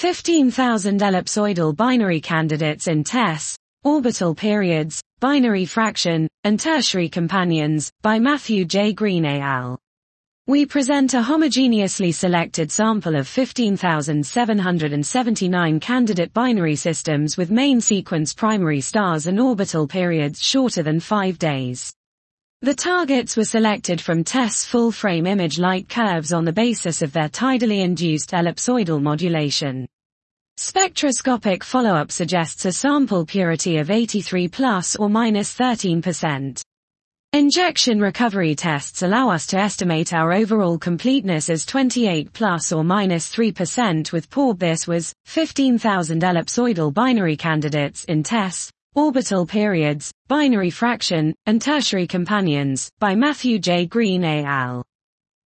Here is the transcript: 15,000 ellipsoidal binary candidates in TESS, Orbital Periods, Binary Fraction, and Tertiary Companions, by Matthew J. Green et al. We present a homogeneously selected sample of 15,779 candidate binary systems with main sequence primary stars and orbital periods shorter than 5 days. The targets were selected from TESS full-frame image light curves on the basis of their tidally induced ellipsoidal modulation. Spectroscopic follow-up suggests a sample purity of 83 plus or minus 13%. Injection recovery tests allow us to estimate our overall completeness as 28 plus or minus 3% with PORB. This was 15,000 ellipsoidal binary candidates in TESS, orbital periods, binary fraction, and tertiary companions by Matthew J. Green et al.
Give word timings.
15,000 0.00 0.98
ellipsoidal 0.98 1.76
binary 1.76 2.22
candidates 2.22 2.88
in 2.88 3.04
TESS, 3.04 3.54
Orbital 3.84 4.34
Periods, 4.34 5.02
Binary 5.20 5.66
Fraction, 5.66 6.26
and 6.44 6.58
Tertiary 6.58 7.10
Companions, 7.10 7.92
by 8.00 8.18
Matthew 8.18 8.64
J. 8.64 8.94
Green 8.94 9.26
et 9.26 9.42
al. 9.42 9.78
We 10.46 10.64
present 10.64 11.12
a 11.12 11.20
homogeneously 11.20 12.14
selected 12.14 12.72
sample 12.72 13.14
of 13.14 13.28
15,779 13.28 15.80
candidate 15.80 16.32
binary 16.32 16.76
systems 16.76 17.36
with 17.36 17.50
main 17.50 17.82
sequence 17.82 18.32
primary 18.32 18.80
stars 18.80 19.26
and 19.26 19.38
orbital 19.38 19.86
periods 19.86 20.42
shorter 20.42 20.82
than 20.82 20.98
5 20.98 21.38
days. 21.38 21.92
The 22.62 22.74
targets 22.74 23.38
were 23.38 23.44
selected 23.44 24.02
from 24.02 24.22
TESS 24.22 24.66
full-frame 24.66 25.26
image 25.26 25.58
light 25.58 25.88
curves 25.88 26.30
on 26.30 26.44
the 26.44 26.52
basis 26.52 27.00
of 27.00 27.10
their 27.10 27.30
tidally 27.30 27.80
induced 27.80 28.32
ellipsoidal 28.32 29.00
modulation. 29.00 29.88
Spectroscopic 30.58 31.64
follow-up 31.64 32.12
suggests 32.12 32.66
a 32.66 32.72
sample 32.72 33.24
purity 33.24 33.78
of 33.78 33.90
83 33.90 34.48
plus 34.48 34.94
or 34.94 35.08
minus 35.08 35.56
13%. 35.56 36.60
Injection 37.32 37.98
recovery 37.98 38.54
tests 38.54 39.00
allow 39.00 39.30
us 39.30 39.46
to 39.46 39.56
estimate 39.56 40.12
our 40.12 40.30
overall 40.30 40.76
completeness 40.76 41.48
as 41.48 41.64
28 41.64 42.30
plus 42.34 42.72
or 42.72 42.84
minus 42.84 43.34
3% 43.34 44.12
with 44.12 44.28
PORB. 44.28 44.58
This 44.58 44.86
was 44.86 45.14
15,000 45.24 46.20
ellipsoidal 46.20 46.92
binary 46.92 47.38
candidates 47.38 48.04
in 48.04 48.22
TESS, 48.22 48.70
orbital 48.94 49.46
periods, 49.46 50.12
binary 50.28 50.70
fraction, 50.70 51.34
and 51.46 51.62
tertiary 51.62 52.06
companions 52.06 52.90
by 52.98 53.14
Matthew 53.14 53.58
J. 53.58 53.86
Green 53.86 54.24
et 54.24 54.44
al. 54.44 54.84